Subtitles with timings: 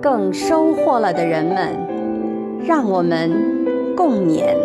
[0.00, 1.76] 更收获了的人们，
[2.64, 3.30] 让我们
[3.94, 4.56] 共勉。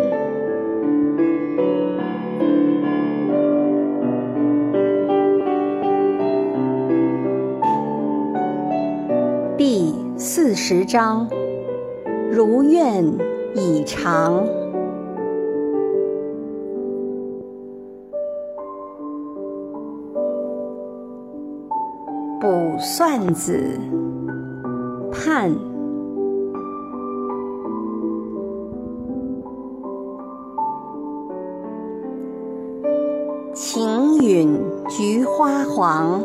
[9.58, 11.28] 第四十章，
[12.30, 13.04] 如愿
[13.54, 14.46] 以偿。
[22.40, 23.78] 卜算子。
[25.26, 25.52] 看，
[33.52, 34.56] 晴允
[34.88, 36.22] 菊花黄，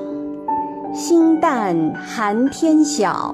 [0.94, 3.34] 星淡寒天晓。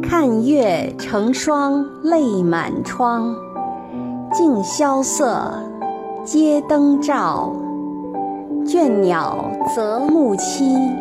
[0.00, 3.34] 看月成双泪满窗，
[4.32, 5.54] 尽萧瑟，
[6.24, 7.52] 街灯照。
[8.64, 10.94] 倦鸟择木栖，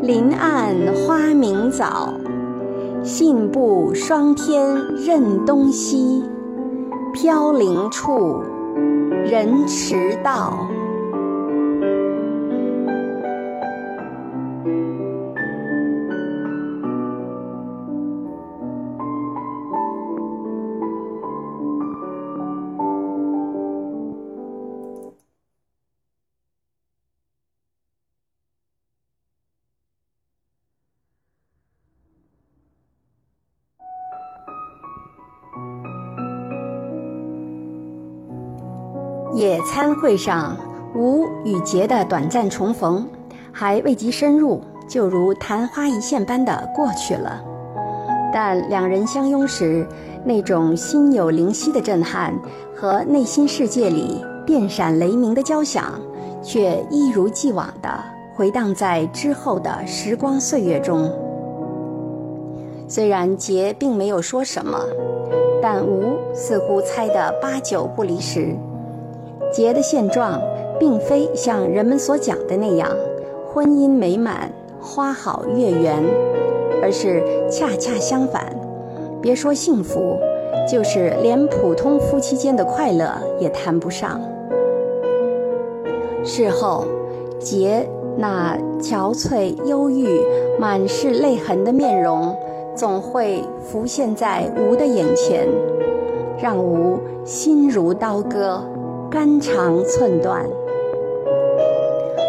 [0.00, 0.74] 林暗
[1.06, 2.14] 花明早。
[3.04, 4.66] 信步霜天
[4.96, 6.24] 任东西，
[7.12, 8.42] 飘零处，
[9.26, 10.66] 人迟到。
[39.34, 40.56] 野餐会上，
[40.94, 43.04] 吴与杰的短暂重逢，
[43.50, 47.42] 还未及深入，就如昙花一现般的过去了。
[48.32, 49.84] 但两人相拥时，
[50.24, 52.32] 那种心有灵犀的震撼
[52.76, 56.00] 和内心世界里电闪雷鸣的交响，
[56.40, 57.90] 却一如既往的
[58.36, 61.10] 回荡在之后的时光岁月中。
[62.86, 64.78] 虽然杰并没有说什么，
[65.60, 68.56] 但吴似乎猜得八九不离十。
[69.54, 70.42] 杰的现状，
[70.80, 72.90] 并非像人们所讲的那样，
[73.46, 74.50] 婚姻美满、
[74.80, 76.02] 花好月圆，
[76.82, 78.52] 而是恰恰相反。
[79.22, 80.18] 别说幸福，
[80.68, 84.20] 就是连普通夫妻间的快乐也谈不上。
[86.24, 86.84] 事后，
[87.38, 87.88] 杰
[88.18, 90.20] 那憔悴、忧郁、
[90.58, 92.36] 满是泪痕的面容，
[92.74, 95.46] 总会浮现在吴的眼前，
[96.42, 98.60] 让吴心如刀割。
[99.14, 100.44] 肝肠寸断。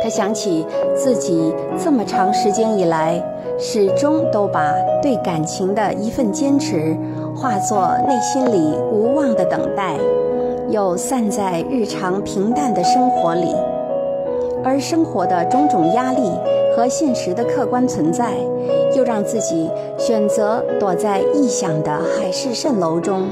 [0.04, 0.64] 他想起
[0.96, 1.52] 自己
[1.84, 3.20] 这么长时间以来，
[3.58, 6.96] 始终都把对感情的一份坚持，
[7.36, 9.98] 化作内心里无望的等待，
[10.70, 13.56] 又散在日常平淡的生活里。
[14.64, 16.30] 而生活的种种压力
[16.78, 18.36] 和现实的客观存在，
[18.96, 23.28] 又让自己选择躲在臆想的海市蜃楼中。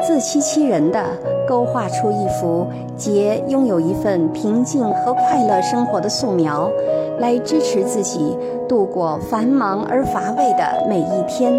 [0.00, 1.00] 自欺欺人的
[1.48, 6.70] 勾画出一幅杰拥有一份平静和快乐生活的素描，
[7.18, 8.36] 来支持自己
[8.68, 11.58] 度过繁忙而乏味的每一天。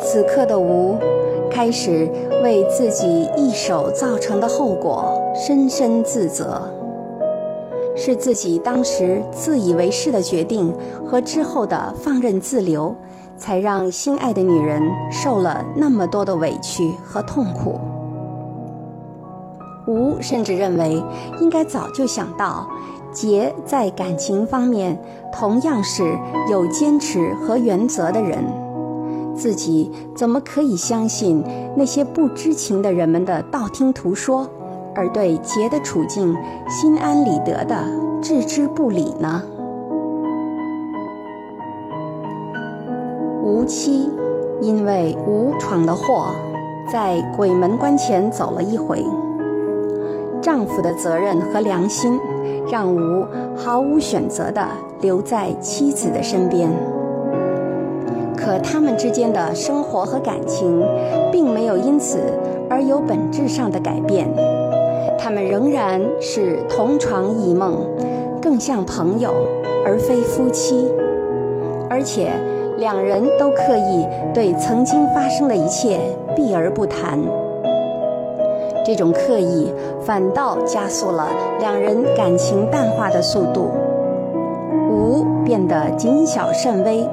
[0.00, 0.96] 此刻的吴，
[1.50, 2.08] 开始
[2.42, 6.62] 为自己一手造成的后果深深自责，
[7.94, 12.94] 是自己当时自以为是的决定和之后的放任自流。
[13.36, 17.80] 才让心爱的女人受了那么多的委屈和痛苦。
[19.86, 21.02] 吴甚至认为，
[21.40, 22.66] 应该早就想到，
[23.12, 24.98] 杰在感情方面
[25.32, 26.18] 同样是
[26.50, 28.44] 有坚持和原则的人，
[29.36, 31.44] 自己怎么可以相信
[31.76, 34.48] 那些不知情的人们的道听途说，
[34.94, 36.34] 而对杰的处境
[36.68, 37.76] 心安理得的
[38.22, 39.42] 置之不理呢？
[43.64, 44.10] 妻
[44.60, 46.34] 因为吴闯的祸，
[46.92, 49.04] 在鬼门关前走了一回。
[50.40, 52.20] 丈夫的责任和良心，
[52.70, 53.26] 让吴
[53.56, 54.66] 毫无选择地
[55.00, 56.70] 留在妻子的身边。
[58.36, 60.82] 可他们之间的生活和感情，
[61.32, 62.18] 并没有因此
[62.68, 64.28] 而有本质上的改变。
[65.18, 67.78] 他们仍然是同床异梦，
[68.40, 69.32] 更像朋友
[69.84, 70.90] 而非夫妻，
[71.88, 72.30] 而且。
[72.76, 75.98] 两人都刻意对曾经发生的一切
[76.34, 77.18] 避而不谈。
[78.84, 79.72] 这种刻意
[80.02, 81.28] 反倒加速了
[81.58, 83.70] 两人感情淡化的速度。
[84.90, 87.08] 吴变得谨小慎微，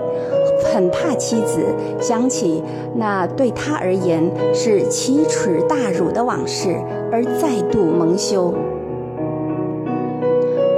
[0.73, 1.59] 很怕妻子
[1.99, 2.63] 想起
[2.95, 4.23] 那对他而言
[4.53, 6.75] 是奇耻大辱的往事
[7.11, 8.53] 而再度蒙羞。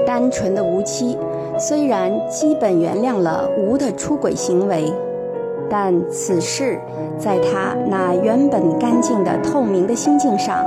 [0.06, 1.18] 单纯的吴妻
[1.58, 4.92] 虽然基本原谅了吴的出轨行为，
[5.70, 6.80] 但此事
[7.18, 10.58] 在他那原本干净的透明的心境上，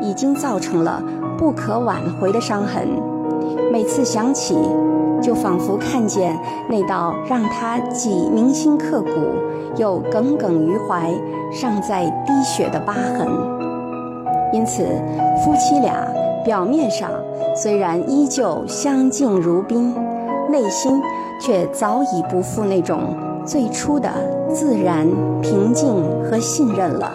[0.00, 1.02] 已经造成了
[1.38, 2.88] 不可挽回的伤痕。
[3.72, 4.56] 每次想起，
[5.20, 6.38] 就仿佛看见
[6.68, 9.10] 那道让他既铭心刻骨
[9.76, 11.10] 又耿耿于怀、
[11.50, 13.26] 尚在滴血的疤痕。
[14.52, 14.84] 因此，
[15.42, 16.06] 夫妻俩
[16.44, 17.10] 表面上
[17.56, 19.94] 虽然依旧相敬如宾，
[20.54, 21.02] 内心
[21.40, 24.08] 却早已不复那种最初的
[24.54, 25.04] 自然、
[25.42, 25.92] 平静
[26.22, 27.10] 和信任了。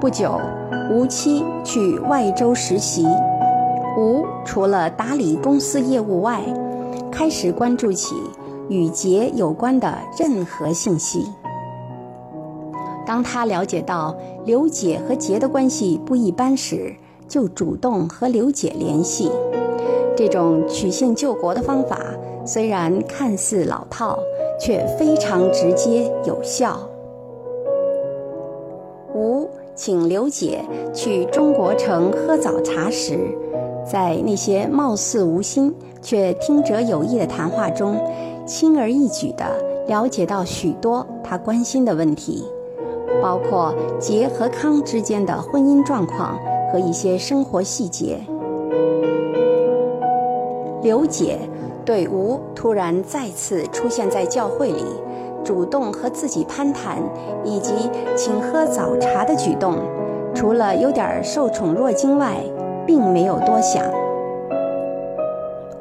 [0.00, 0.40] 不久。
[0.90, 3.06] 吴妻去外州实习，
[3.98, 6.40] 吴除了打理公司业务外，
[7.12, 8.14] 开始关注起
[8.70, 11.30] 与杰有关的任何信息。
[13.04, 16.96] 当他了解到刘姐和杰的关系不一般时，
[17.28, 19.30] 就主动和刘姐联系。
[20.16, 21.98] 这种曲线救国的方法
[22.44, 24.18] 虽然看似老套，
[24.60, 26.78] 却非常直接有效。
[29.14, 29.48] 吴。
[29.78, 33.16] 请刘姐去中国城喝早茶时，
[33.88, 35.72] 在那些貌似无心
[36.02, 37.96] 却听者有意的谈话中，
[38.44, 39.44] 轻而易举地
[39.86, 42.44] 了解到许多他关心的问题，
[43.22, 46.36] 包括杰和康之间的婚姻状况
[46.72, 48.18] 和一些生活细节。
[50.82, 51.38] 刘姐
[51.84, 54.84] 对吴突然再次出现在教会里。
[55.44, 56.98] 主动和自己攀谈，
[57.42, 57.72] 以及
[58.14, 59.78] 请喝早茶的举动，
[60.34, 62.42] 除了有点受宠若惊外，
[62.84, 63.82] 并没有多想。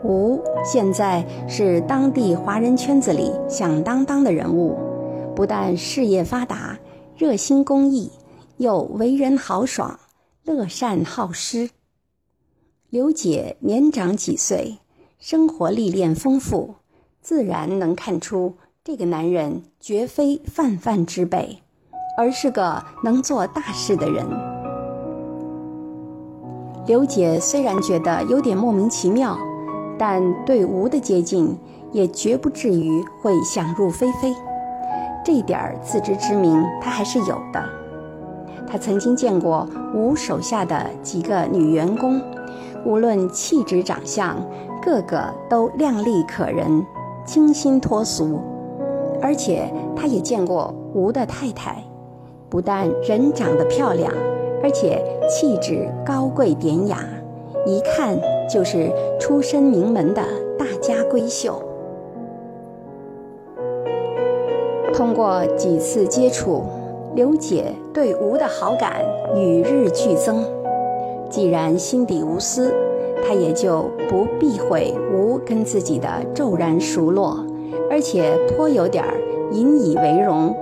[0.03, 4.77] 吴现在是当地华人圈子里响当当的人物，
[5.35, 6.77] 不但事业发达、
[7.17, 8.09] 热心公益，
[8.57, 9.99] 又为人豪爽、
[10.47, 11.71] 乐善好施。
[12.89, 14.77] 刘姐年长几岁，
[15.19, 16.75] 生活历练丰富，
[17.19, 18.55] 自然能看出。
[18.81, 21.61] 这个男人绝非泛泛之辈，
[22.17, 24.25] 而是个能做大事的人。
[26.85, 29.37] 刘姐虽然觉得有点莫名其妙，
[29.99, 31.57] 但对吴的接近
[31.91, 34.33] 也绝不至于会想入非非。
[35.25, 37.76] 这点儿自知之明，她还是有的。
[38.67, 39.65] 她曾经见过
[39.95, 42.21] 吴手下的几个女员工，
[42.85, 44.35] 无论气质长相，
[44.83, 46.85] 个个都靓丽可人，
[47.25, 48.39] 清新脱俗。
[49.19, 51.83] 而且他也见过吴的太太，
[52.49, 54.13] 不但人长得漂亮，
[54.61, 56.99] 而且气质高贵典雅，
[57.65, 58.15] 一看
[58.47, 60.21] 就是出身名门的
[60.57, 61.59] 大家闺秀。
[64.93, 66.63] 通过几次接触，
[67.17, 69.03] 刘姐对吴的好感
[69.35, 70.45] 与日俱增。
[71.31, 72.71] 既然心底无私，
[73.25, 77.43] 她也就不避讳吴跟自己的骤然熟络。
[77.89, 79.03] 而且颇有点
[79.51, 80.55] 引以为荣。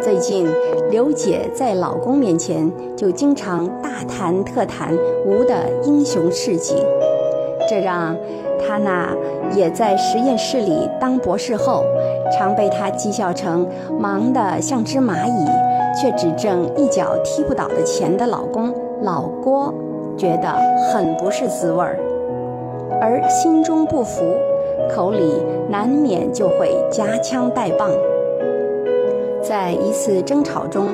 [0.00, 0.46] 最近，
[0.92, 6.76] 刘姐在老公面前就经常大谈特谈吴的英雄事迹，
[7.68, 8.16] 这让
[8.58, 9.14] 她那
[9.54, 11.84] 也在实验室里当博士后，
[12.32, 13.66] 常被他讥笑成
[13.98, 15.46] 忙得像只蚂蚁，
[16.00, 18.72] 却只挣一脚踢不倒的钱的老公
[19.02, 19.72] 老郭，
[20.16, 20.48] 觉得
[20.92, 21.98] 很不是滋味儿，
[23.00, 24.22] 而心中不服。
[24.88, 27.90] 口里难免就会夹枪带棒。
[29.42, 30.86] 在一次争吵中，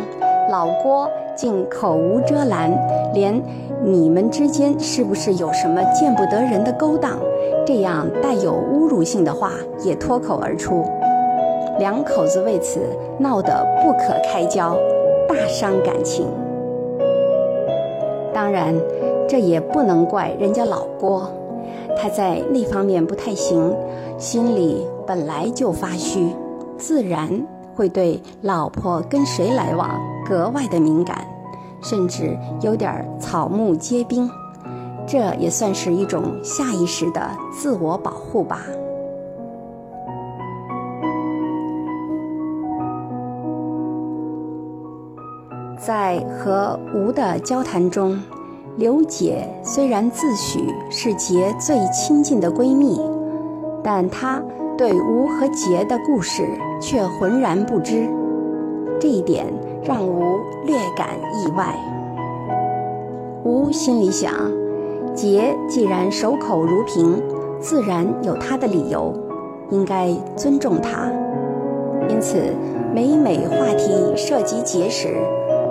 [0.50, 2.72] 老郭竟口无遮拦，
[3.12, 3.42] 连
[3.84, 7.18] “你们之间是不是有什么见不得人的勾当”
[7.64, 9.52] 这样带有侮辱性的话
[9.82, 10.84] 也脱口而出，
[11.78, 12.80] 两口子为此
[13.18, 14.76] 闹得不可开交，
[15.28, 16.26] 大伤感情。
[18.34, 18.74] 当然，
[19.28, 21.30] 这也不能怪人家老郭。
[21.96, 23.74] 他在那方面不太行，
[24.18, 26.34] 心里本来就发虚，
[26.76, 27.28] 自然
[27.76, 29.88] 会对老婆跟谁来往
[30.28, 31.24] 格外的敏感，
[31.82, 34.28] 甚至有点草木皆兵。
[35.12, 37.20] 这也算是一种下意识的
[37.52, 38.62] 自我保护吧。
[45.78, 48.18] 在和吴的交谈中，
[48.78, 52.98] 刘姐虽然自诩是杰最亲近的闺蜜，
[53.84, 54.42] 但她
[54.78, 56.42] 对吴和杰的故事
[56.80, 58.08] 却浑然不知，
[58.98, 59.44] 这一点
[59.84, 61.78] 让吴略感意外。
[63.44, 64.32] 吴心里想，
[65.14, 67.22] 杰既然守口如瓶，
[67.60, 69.12] 自然有他的理由，
[69.70, 71.10] 应该尊重他。
[72.08, 72.38] 因此，
[72.94, 75.16] 每每话题涉及杰时，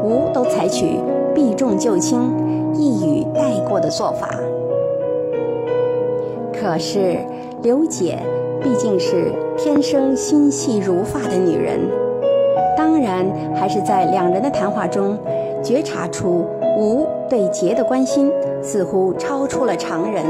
[0.03, 0.99] 吴都采取
[1.33, 2.31] 避重就轻。
[2.73, 4.29] 一语带过的做法。
[6.53, 7.17] 可是
[7.61, 8.17] 刘姐
[8.63, 11.81] 毕竟是天生心细如发的女人，
[12.77, 15.17] 当然还是在两人的谈话中
[15.61, 16.45] 觉察出
[16.77, 18.29] 吴对杰的关心
[18.61, 20.21] 似乎超出了常人，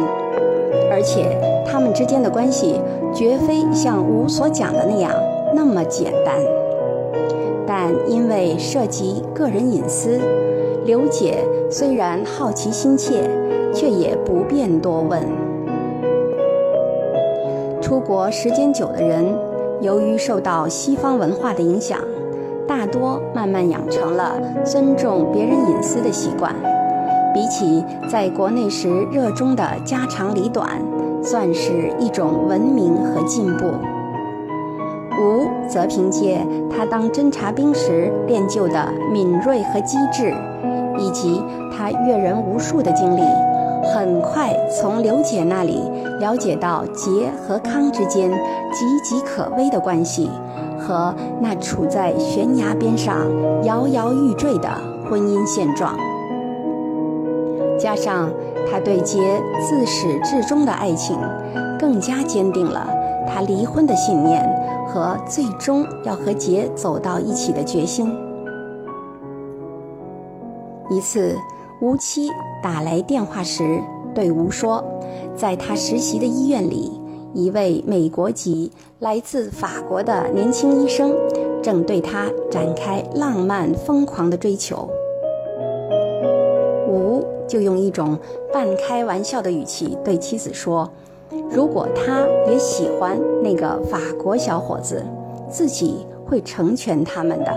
[0.92, 2.80] 而且他们之间的关系
[3.12, 5.12] 绝非像吴所讲的那样
[5.52, 6.36] 那么简单。
[7.66, 10.20] 但因为涉及个人隐私。
[10.86, 11.40] 刘姐
[11.72, 13.28] 虽然好奇心切，
[13.74, 15.24] 却也不便多问。
[17.82, 19.26] 出国时间久的人，
[19.80, 21.98] 由于受到西方文化的影响，
[22.68, 26.56] 大多慢慢养成了尊重别人隐私的习惯。
[27.34, 30.82] 比起在国内时热衷的家长里短，
[31.24, 33.66] 算是一种文明和进步。
[35.20, 40.34] 吴则凭借他当侦察兵时练就的敏锐和机智。
[41.00, 41.42] 以及
[41.76, 43.22] 他阅人无数的经历，
[43.94, 48.36] 很快从刘姐那里了解到杰和康之间岌
[49.04, 50.30] 岌可危的关系
[50.78, 53.26] 和那处在悬崖边上
[53.64, 54.70] 摇摇欲坠的
[55.10, 55.96] 婚姻现状。
[57.82, 58.30] 加上
[58.70, 61.18] 他对杰自始至终的爱情，
[61.80, 62.88] 更加坚定了
[63.28, 64.48] 他离婚的信念
[64.88, 68.16] 和最终要和杰走到一起的决心。
[70.92, 71.36] 一次，
[71.82, 72.30] 吴七
[72.62, 73.82] 打来电话时，
[74.14, 74.84] 对吴说，
[75.36, 76.92] 在他实习的医院里，
[77.34, 81.16] 一位美国籍来自法国的年轻医生
[81.64, 84.88] 正对他展开浪漫疯狂的追求。
[87.52, 88.18] 就用一种
[88.54, 90.90] 半开玩笑的语气对妻子说
[91.52, 95.04] ：“如果他也喜欢那个法国小伙子，
[95.50, 97.52] 自己会成全他们的，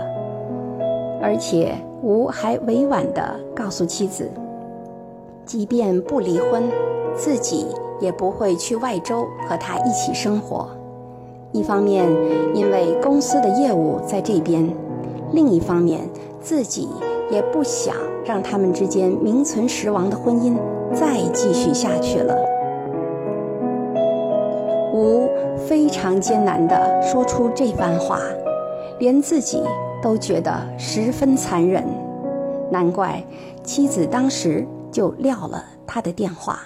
[1.21, 1.73] 而且。”
[2.03, 4.29] 吴还委婉地告诉妻子，
[5.43, 6.69] 即便不离婚，
[7.15, 7.65] 自己
[7.99, 10.67] 也不会去外州和他一起生活。
[11.51, 12.07] 一方面，
[12.53, 14.67] 因为公司的业务在这边；
[15.31, 16.07] 另一方面，
[16.39, 16.89] 自己
[17.31, 20.55] 也不想让他们之间名存实亡的婚姻
[20.93, 22.35] 再继续下去了。
[24.93, 25.29] 吴
[25.67, 28.19] 非常艰难地说出这番话，
[28.99, 29.61] 连自己。
[30.03, 31.83] 都觉得十分残忍，
[32.71, 33.25] 难怪
[33.63, 36.59] 妻子当时就撂了他的电话。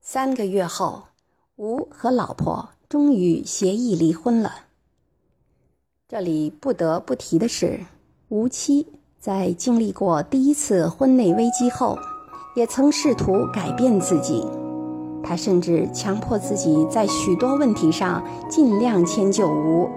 [0.00, 1.02] 三个月后，
[1.54, 4.50] 吴和老婆终于协议离婚了。
[6.12, 7.80] 这里不得不提的是，
[8.28, 8.86] 吴妻
[9.18, 11.96] 在经历过第一次婚内危机后，
[12.54, 14.46] 也曾试图改变自己，
[15.22, 19.88] 她甚至强迫自己在许多问题上尽量迁就吴。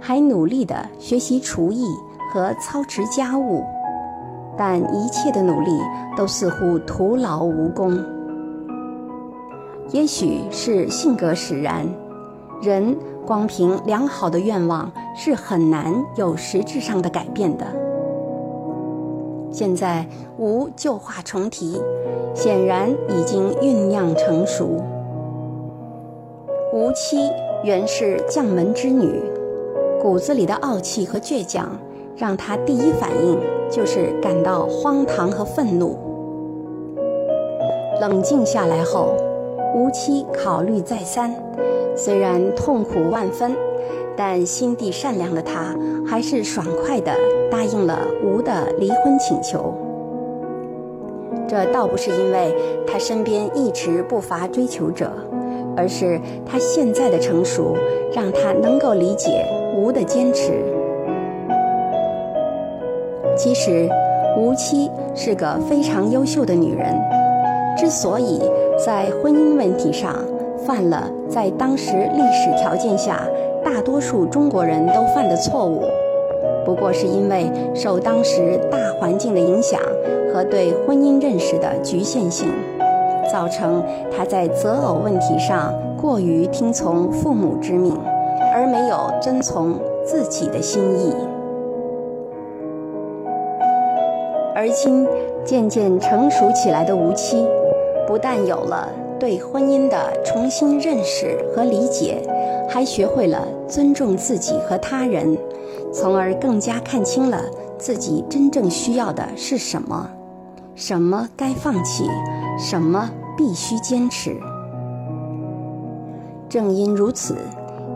[0.00, 1.84] 还努力地学习厨艺
[2.34, 3.62] 和操持家务，
[4.58, 5.70] 但一切的努力
[6.16, 7.96] 都似乎徒劳无功。
[9.92, 11.86] 也许是性格使然，
[12.60, 12.96] 人
[13.30, 17.64] 光凭良好的愿望是很难有实质上的改变的。
[19.52, 20.04] 现在
[20.36, 21.80] 吴旧话重提，
[22.34, 24.82] 显然已经酝酿成熟。
[26.72, 27.30] 吴妻
[27.62, 29.22] 原是将门之女。
[30.02, 31.68] 骨子里的傲气和倔强，
[32.16, 33.38] 让她第一反应
[33.70, 35.96] 就是感到荒唐和愤怒。
[38.00, 39.14] 冷静下来后，
[39.74, 41.34] 吴妻考虑再三，
[41.96, 43.54] 虽然痛苦万分，
[44.16, 45.74] 但心地善良的他
[46.06, 47.12] 还是爽快地
[47.50, 49.74] 答应了吴的离婚请求。
[51.48, 52.54] 这倒不是因为
[52.86, 55.10] 他身边一直不乏追求者，
[55.76, 57.76] 而是他现在的成熟
[58.12, 59.44] 让他能够理解。
[59.72, 60.62] 吴的坚持。
[63.34, 63.88] 其实，
[64.36, 66.94] 吴妻是个非常优秀的女人。
[67.78, 68.42] 之所以
[68.84, 70.14] 在婚姻问题上
[70.66, 73.20] 犯了在当时历史条件下
[73.62, 75.82] 大多数中国人都犯的错误，
[76.64, 79.80] 不过是因为受当时大环境的影响
[80.32, 82.48] 和对婚姻认识的局限性，
[83.30, 87.96] 造成他在择偶问题上过于听从父母之命。
[88.52, 91.14] 而没有遵从自己的心意，
[94.56, 95.06] 而今
[95.44, 97.46] 渐渐成熟起来的吴妻，
[98.10, 98.88] 不但有了
[99.20, 102.20] 对婚姻的重新认识和理解，
[102.68, 105.38] 还学会了尊重自己和他人，
[105.92, 107.40] 从而更加看清了
[107.78, 110.10] 自己真正需要的是什么，
[110.74, 112.02] 什么该放弃，
[112.58, 114.36] 什么必须坚持。
[116.48, 117.36] 正因如此，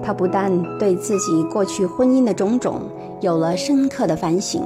[0.00, 2.82] 他不但对自己过去婚姻的种种
[3.20, 4.62] 有了深刻的反省。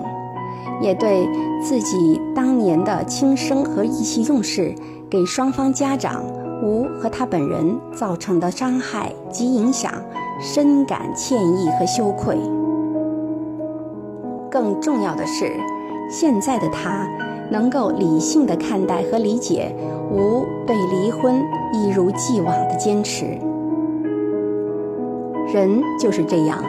[0.81, 1.29] 也对
[1.61, 4.73] 自己当年的轻生和意气用事，
[5.11, 6.23] 给双方家长
[6.63, 9.93] 吴和他本人造成的伤害及影响，
[10.41, 12.37] 深感歉意和羞愧。
[14.51, 15.53] 更重要的是，
[16.11, 17.09] 现在的他
[17.51, 19.75] 能够理性的看待和理解
[20.11, 23.25] 吴对离婚一如既往的坚持。
[25.53, 26.63] 人就是这样，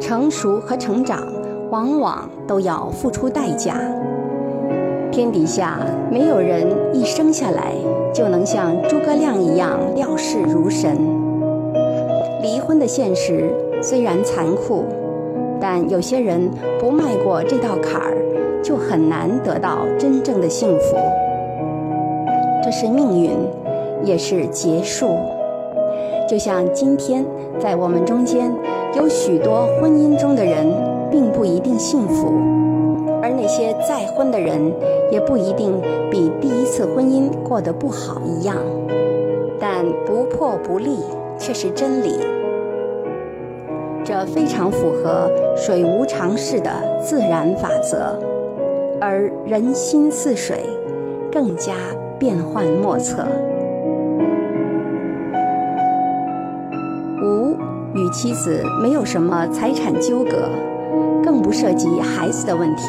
[0.00, 1.22] 成熟和成长。
[1.70, 3.76] 往往都要付出代价。
[5.20, 5.78] 天底下
[6.10, 7.74] 没有人一生下来
[8.10, 10.96] 就能像诸葛亮一样料事如神。
[12.42, 13.50] 离婚的现实
[13.82, 14.82] 虽然残酷，
[15.60, 16.50] 但有些人
[16.80, 18.16] 不迈过这道坎儿，
[18.62, 20.96] 就很难得到真正的幸福。
[22.64, 23.32] 这是命运，
[24.02, 25.18] 也是结束。
[26.26, 27.22] 就像今天
[27.58, 28.50] 在我们中间
[28.96, 30.66] 有许多婚姻中的人。
[31.10, 32.32] 并不一定幸福，
[33.30, 34.60] 而那些再婚的人
[35.08, 38.56] 也不一定比第一次婚姻过得不好一样。
[39.60, 40.98] 但不破不立
[41.38, 42.18] 却是真理，
[44.02, 46.70] 这非常符合水无常势的
[47.00, 48.18] 自然法则，
[49.00, 50.64] 而人心似水，
[51.30, 51.74] 更加
[52.18, 53.24] 变幻莫测。
[57.22, 57.54] 吴
[57.94, 60.48] 与妻子没有什么财产纠葛。
[61.22, 62.84] 更不涉及孩子的问题。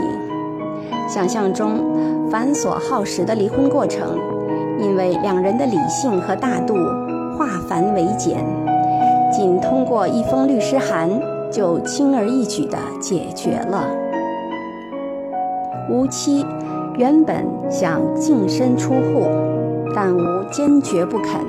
[1.13, 4.17] 想象中繁琐耗时的离婚过程，
[4.79, 6.73] 因为两人的理性和大度，
[7.37, 8.37] 化繁为简，
[9.29, 11.09] 仅通过一封律师函
[11.51, 13.85] 就轻而易举地解决了。
[15.89, 16.45] 吴妻
[16.95, 19.27] 原本想净身出户，
[19.93, 21.41] 但吴坚决不肯，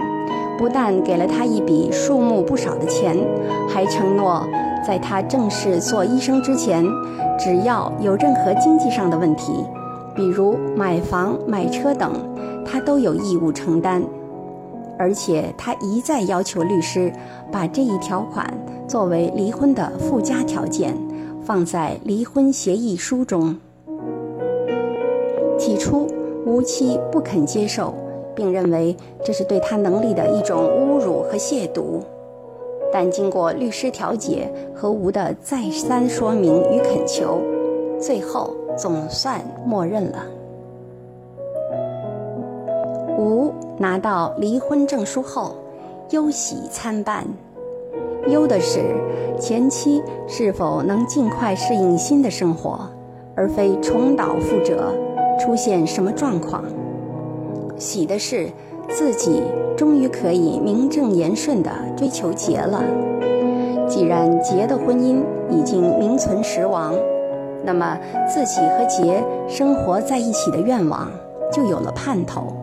[0.58, 3.16] 不但给了他一笔数目不少的钱，
[3.68, 4.44] 还承诺。
[4.84, 6.84] 在他正式做医生之前，
[7.38, 9.64] 只要有任何经济上的问题，
[10.14, 12.12] 比如买房、买车等，
[12.64, 14.02] 他都有义务承担。
[14.98, 17.12] 而且他一再要求律师
[17.50, 18.46] 把这一条款
[18.86, 20.94] 作为离婚的附加条件，
[21.42, 23.56] 放在离婚协议书中。
[25.58, 26.06] 起初，
[26.46, 27.94] 吴妻不肯接受，
[28.34, 32.00] 并认为这是对他能力的一种侮辱和亵渎。
[32.92, 37.40] 但经过律师调解和吴的再三说明与恳求，
[37.98, 40.22] 最后总算默认了。
[43.16, 45.54] 吴拿到离婚证书后，
[46.10, 47.24] 忧喜参半，
[48.28, 48.80] 忧的是
[49.40, 52.80] 前妻是否能尽快适应新的生活，
[53.34, 54.92] 而非重蹈覆辙，
[55.40, 56.62] 出现什么状况；
[57.78, 58.50] 喜的是。
[58.96, 59.42] 自己
[59.76, 62.82] 终于可以名正言顺地追求结了。
[63.88, 66.94] 既然结的婚姻已经名存实亡，
[67.64, 71.10] 那么自己和结生活在一起的愿望
[71.52, 72.54] 就有了盼头。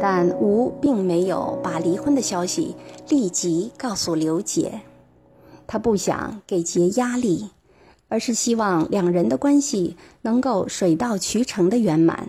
[0.00, 2.74] 但吴并没有把离婚的消息
[3.08, 4.80] 立即告诉刘杰，
[5.66, 7.50] 他不想给杰压力，
[8.08, 12.28] 而是希望两人的关系能够水到渠成的圆满。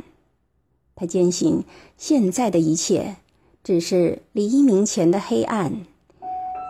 [0.95, 1.63] 他坚信，
[1.97, 3.15] 现在的一切
[3.63, 5.71] 只是黎明前的黑暗，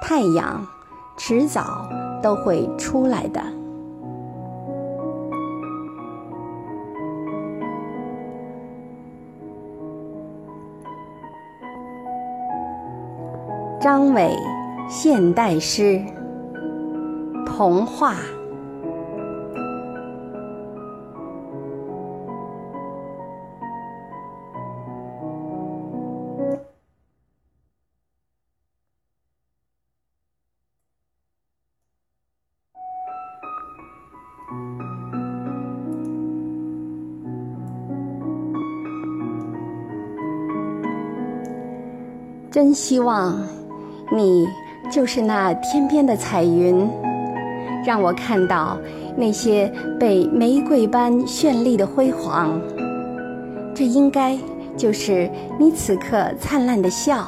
[0.01, 0.65] 太阳
[1.17, 1.89] 迟早
[2.21, 3.41] 都会出来的。
[13.81, 14.33] 张伟，
[14.87, 16.01] 现代诗，
[17.45, 18.15] 童话。
[42.73, 43.37] 希望，
[44.11, 44.47] 你
[44.91, 46.89] 就是那天边的彩云，
[47.85, 48.77] 让我看到
[49.15, 52.59] 那些被玫瑰般绚丽的辉煌。
[53.75, 54.37] 这应该
[54.75, 57.25] 就是你此刻灿烂的笑。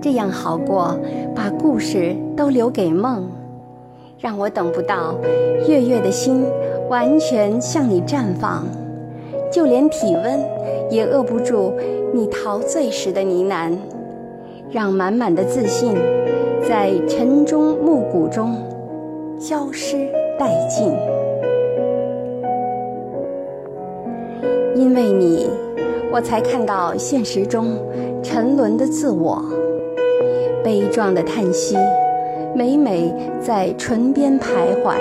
[0.00, 0.98] 这样好过
[1.34, 3.28] 把故事都留给梦，
[4.18, 5.14] 让我等不到
[5.68, 6.44] 月月的心
[6.88, 8.64] 完全向你绽放，
[9.50, 10.40] 就连体温
[10.90, 11.72] 也遏不住
[12.12, 13.72] 你陶醉时的呢喃，
[14.70, 15.94] 让满满的自信
[16.68, 18.56] 在晨钟暮鼓中
[19.38, 19.96] 消失
[20.38, 20.92] 殆尽。
[24.76, 25.50] 因为你，
[26.12, 27.76] 我才看到现实中
[28.22, 29.44] 沉沦的自我，
[30.62, 31.76] 悲壮的叹息，
[32.54, 34.94] 每每在唇边徘徊。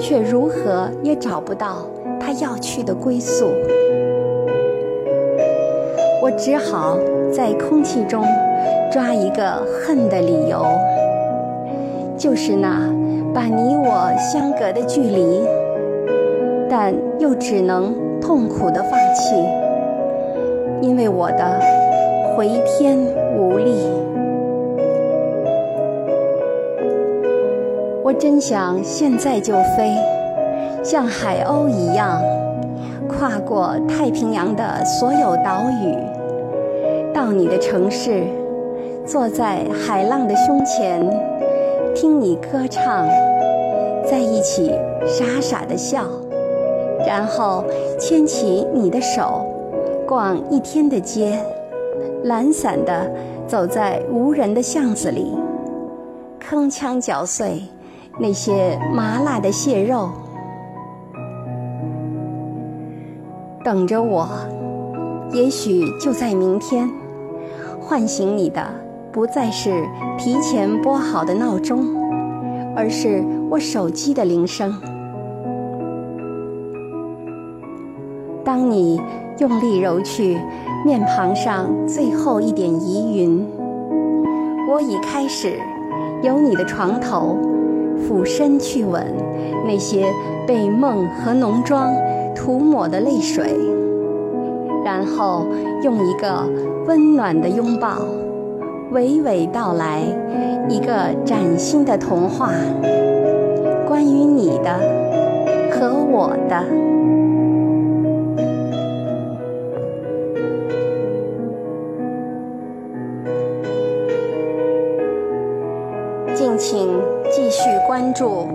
[0.00, 1.84] 却如何也找不到
[2.28, 3.46] 他要去的归宿。
[6.22, 6.98] 我只好
[7.32, 8.22] 在空气中
[8.92, 10.62] 抓一个恨的理由，
[12.18, 12.92] 就是那
[13.32, 15.40] 把你我相隔的距离，
[16.68, 19.34] 但又只能痛苦的放弃，
[20.82, 21.58] 因为我的
[22.36, 22.98] 回天
[23.38, 23.88] 无力。
[28.04, 29.94] 我真想现在就飞，
[30.90, 32.18] 像海鸥一样，
[33.06, 35.94] 跨过太平洋的所有岛屿，
[37.12, 38.24] 到你的城市，
[39.04, 41.06] 坐在海浪的胸前，
[41.94, 43.06] 听你歌唱，
[44.10, 44.72] 在一起
[45.06, 46.04] 傻傻的笑，
[47.06, 47.62] 然后
[48.00, 49.44] 牵起你的手，
[50.06, 51.38] 逛一天的街，
[52.24, 53.12] 懒散的
[53.46, 55.36] 走在无人的巷子里，
[56.40, 57.60] 铿锵嚼碎。
[58.20, 60.08] 那些麻辣的蟹肉，
[63.68, 64.26] 等着我。
[65.30, 66.88] 也许就在明天，
[67.78, 68.66] 唤醒你的
[69.12, 69.84] 不再是
[70.16, 71.84] 提前拨好的闹钟，
[72.74, 74.74] 而是我手机的铃声。
[78.42, 78.98] 当你
[79.38, 80.38] 用力揉去
[80.82, 83.46] 面庞上最后一点疑云，
[84.70, 85.58] 我已开始
[86.22, 87.36] 由你的床头。
[88.06, 89.12] 俯身去吻
[89.66, 90.06] 那些
[90.46, 91.92] 被梦和浓妆
[92.38, 93.44] 涂抹的泪水，
[94.84, 95.44] 然后
[95.82, 96.48] 用一个
[96.86, 97.98] 温暖的拥抱，
[98.92, 100.02] 娓娓道来
[100.68, 102.52] 一个崭新的童话，
[103.88, 104.78] 关于你的
[105.72, 106.64] 和我的。
[116.34, 116.88] 敬请。
[117.30, 118.46] 继续关注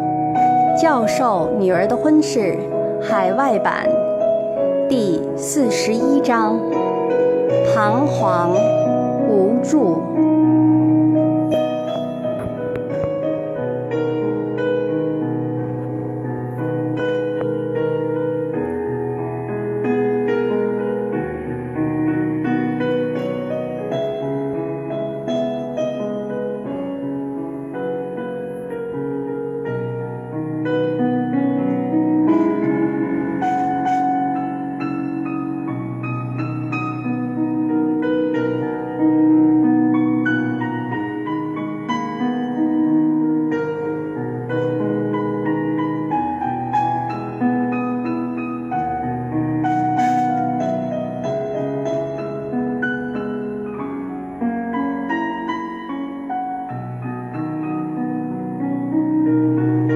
[0.81, 2.39] 《教授女儿的婚事》
[3.03, 3.89] 海外版
[4.89, 6.57] 第四十一章：
[7.73, 8.51] 彷徨
[9.27, 10.02] 无助。